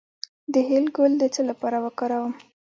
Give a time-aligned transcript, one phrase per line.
[0.53, 2.33] د هل ګل د څه لپاره وکاروم؟